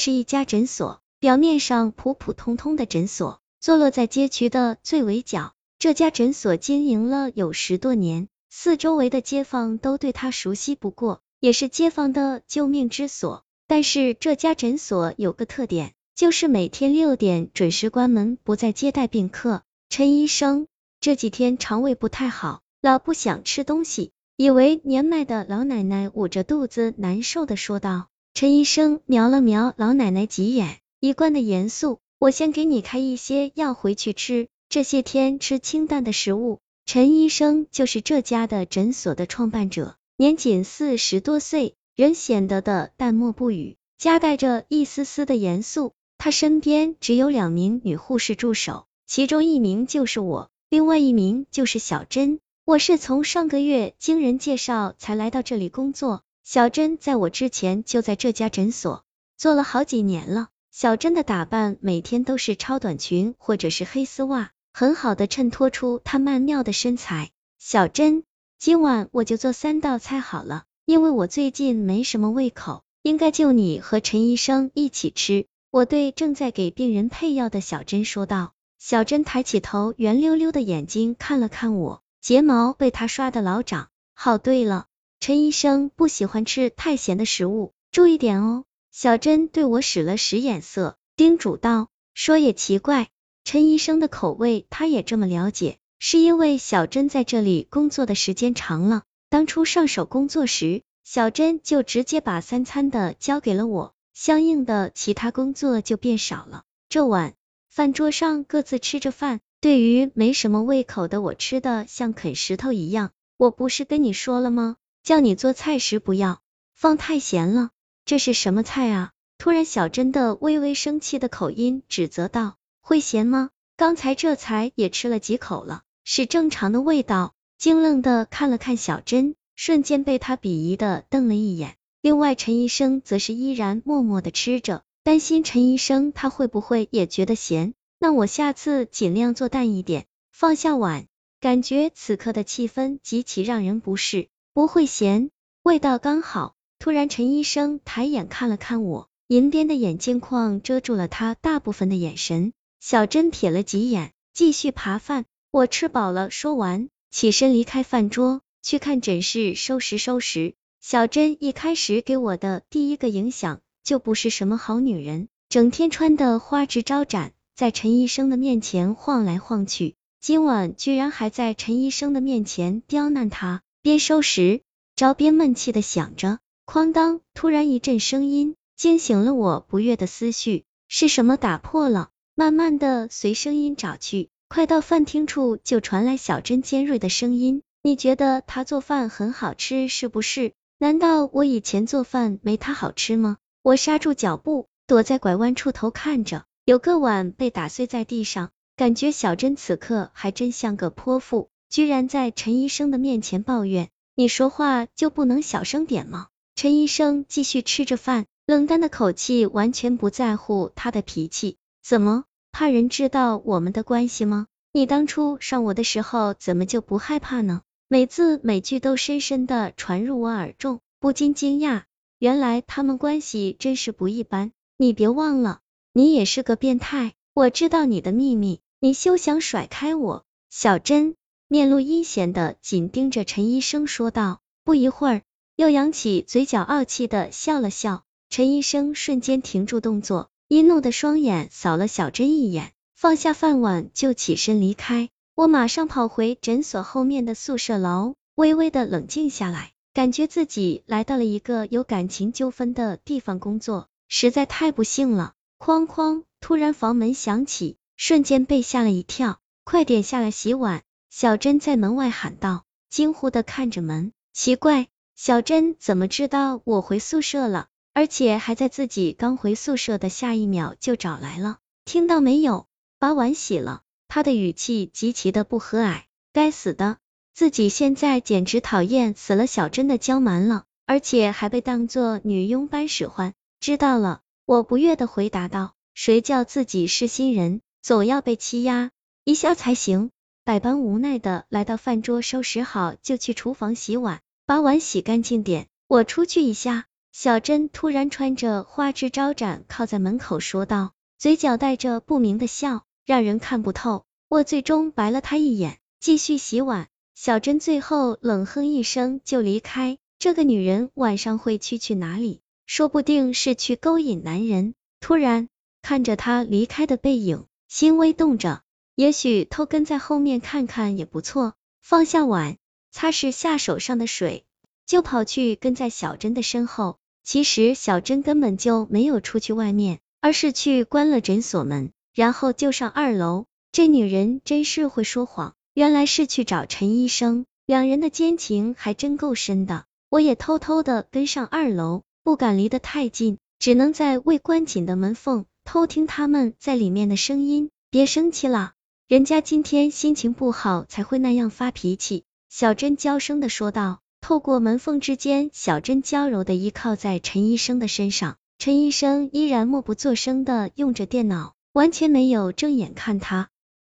[0.00, 5.52] 是一家诊所，表面上普普通通的诊所，坐落在街区的最围角。
[5.78, 13.44] 这家诊所经营了有十多年，四周围的街坊都对他熟悉不过，也是街坊的救命之所。
[13.66, 19.64] 但是这家诊所有个特点，就是每天六点准时关门，不再接待病客。
[19.90, 20.66] 陈医生
[20.98, 24.12] 这几天肠胃不太好，老不想吃东西。
[24.38, 28.06] 以为年迈的老奶奶捂着肚子难受的说道。
[28.32, 31.98] 陈医生瞄了瞄老奶奶几眼，一贯的严肃。
[32.18, 36.58] 我先给你开一些药回去吃，这些天吃清淡的食物。
[36.86, 45.92] 陈医生就是这家的诊所的创办者，年仅四十多岁，人显得的淡漠不语，夹带着一丝丝的严肃。
[46.16, 52.38] 他身边只有两名女护士助手，其中一名就是我，另外一名就是小珍。
[52.64, 59.04] 我是从上个月经人介绍才来到这里工作，小珍在我之前就在这家诊所
[59.36, 60.48] 做了好几年了。
[60.72, 67.30] 小珍的打扮每天都是超短裙或者是黑丝袜，很好的衬托出她曼妙的身材。
[67.60, 68.24] 小珍，
[68.58, 75.46] 今晚我就做三道菜好了，因为我最近没什么胃口，应该就你和陈医生一起吃。
[75.70, 78.54] 我对正在给病人配药的小珍说道。
[78.80, 82.02] 小珍抬起头，圆溜溜的眼睛看了看我。
[82.20, 83.90] 睫毛被他刷的老长。
[84.14, 84.88] 好，对了，
[85.20, 88.64] 陈医生不喜欢吃太咸的食物，注意点哦。
[88.90, 91.88] 小珍对我使了使眼色，叮嘱道。
[92.14, 93.10] 说也奇怪，
[93.44, 99.02] 陈医生的口味他也这么了解，是因为小珍在这里工作的时间长了。
[99.28, 106.62] 当初上手工作时，小珍就直接把三餐的交给了我，相应的其他工作就变少了。
[106.88, 107.34] 这晚
[107.68, 109.40] 饭桌上各自吃着饭。
[109.60, 113.10] 对于没什么胃口的我，吃的像啃石头一样。
[113.36, 114.76] 我不是跟你说了吗？
[115.02, 116.40] 叫你做菜时不要
[116.74, 117.70] 放太咸了。
[118.04, 119.12] 这是什么菜啊？
[119.38, 123.50] 突然，小珍的微微生气的口音指责道：“会咸吗？
[123.76, 131.76] 刚才这才也吃了几口了，是正常的味道。”惊愣的看了看小珍，瞬间被他鄙夷的瞪了一眼。
[132.00, 137.74] 另外，陈医生则是依然默默的吃着，担心陈医生他会不会也觉得咸。
[137.98, 140.06] 那我下次尽量做淡一点。
[140.32, 141.04] 放下碗，
[141.38, 144.29] 感觉此刻的气氛极其让人不适。
[144.52, 145.30] 不会咸，
[145.62, 146.54] 味道刚好。
[146.80, 152.52] 突然，陈医生抬眼看了看我，银边的眼镜框遮住了他大部分的眼神。
[152.80, 155.24] 小珍瞥了几眼，继续扒饭。
[155.52, 160.54] 我吃饱了，说完，起身离开饭桌，去看诊室收拾收拾。
[160.80, 167.32] 小珍一开始给我的第一个影响就不是什么好女人，整天穿的花枝招展。
[167.54, 173.62] 在陈医生的面前晃来晃去，今晚居然还在陈医生的面前刁难他。
[173.82, 174.60] 边收拾
[174.94, 177.22] 着边闷气的想着，哐当！
[177.32, 182.10] 突然一阵声音惊醒了我不悦的思绪，是什么打破了？
[182.34, 190.52] 慢慢的随声音找去，快到饭厅处就传来小珍尖锐的声音：“你觉得他做饭很好吃是不是？
[190.78, 196.44] 难道我以前做饭没他好吃吗？”我刹住脚步，躲在拐弯处头看着。
[196.66, 203.88] 有个碗被打碎在地上，感觉小珍此刻还真像个泼妇，居然在陈医生的面前抱怨。
[204.16, 206.26] 你说话就不能小声点吗？
[206.54, 211.56] 陈医生继续吃着饭，冷淡的口气完全不在乎他的脾气。
[211.82, 214.48] 怎么，怕人知道我们的关系吗？
[214.72, 217.62] 你当初上我的时候怎么就不害怕呢？
[217.88, 221.84] 每字每句都深深的传入我耳中，不禁惊讶，
[222.18, 224.52] 原来他们关系真是不一般。
[224.76, 225.60] 你别忘了。
[225.92, 230.24] 你也是个变态，我知道你的秘密，你休想甩开我。
[230.50, 231.16] 小珍
[231.52, 235.22] 面露阴险的紧盯着陈医生说道，不一会儿
[235.56, 238.04] 又扬起嘴角傲气的笑了笑。
[238.28, 245.08] 陈医生瞬间停住动作，阴怒的双眼扫了小珍一眼，放下饭碗就起身离开。
[245.34, 255.32] 我马上跑回诊所后面的宿舍楼，微微的冷静下来，感觉自己来到了一个有感情纠纷的地方工作，实在太不幸了。
[255.58, 256.22] 哐哐！
[256.40, 259.40] 突然房门响起，瞬间被吓了一跳。
[259.64, 260.84] 快点下来洗碗！
[261.10, 264.12] 小珍在门外喊道，惊呼的看着门。
[264.32, 264.86] 奇怪，
[265.16, 267.66] 小珍怎么知道我回宿舍了？
[267.92, 271.58] 而且还在自己刚回宿舍的下一秒就找来了？
[271.84, 272.68] 听到没有？
[273.00, 273.82] 把碗洗了。
[274.06, 276.02] 他的语气极其的不和蔼。
[276.32, 276.98] 该死的，
[277.34, 283.34] 自己现在简直讨厌死了小珍的娇蛮了，而且还被当做女佣般使唤。
[283.58, 284.20] 知道了。
[284.46, 288.92] 我不悦的回答道：“谁叫自己是新人，总要被欺压
[289.24, 290.12] 一下才行。”
[290.50, 295.68] 百般无奈的来到饭桌，收拾好就去厨房洗碗，把碗洗干净点。
[295.86, 296.86] 我出去一下。
[297.12, 304.06] 小珍突然穿着花枝招展，靠在门口说道，嘴角带着不明的笑，让人看不透。
[304.28, 306.88] 我最终白了他一眼，继续洗碗。
[307.14, 309.98] 小珍最后冷哼一声就离开。
[310.18, 312.40] 这个女人晚上会去去哪里？
[312.66, 314.74] 说不定是去勾引男人。
[314.98, 315.48] 突然
[315.80, 318.62] 看着他离开的背影，心微动着。
[318.94, 321.54] 也许偷跟在后面看看也不错。
[321.80, 322.56] 放下碗，
[322.90, 324.44] 擦拭下手上的水。
[324.86, 326.98] 就跑去跟在小珍的身后。
[327.22, 333.46] 其实小珍根本就没有出去外面，而是去关了诊所门，然后就上二楼。
[333.70, 337.46] 这女人真是会说谎，原来是去找陈医生。
[337.66, 339.84] 两人的奸情还真够深的。
[340.08, 347.70] 我也偷偷的跟上二楼，不敢离得太近，只能在未关紧的门缝偷听他们在里面的声音。
[347.90, 348.72] 别生气了，
[349.10, 352.22] 人家今天心情不好才会那样发脾气。
[352.48, 353.98] 小珍娇声的说道。
[354.20, 363.48] 透过门缝之间，小珍娇柔的依靠在陈医生的身上，陈医生依然默不作声的用着电脑，完全没有正眼看他。